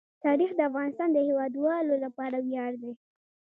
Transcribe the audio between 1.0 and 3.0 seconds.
د هیوادوالو لپاره ویاړ دی.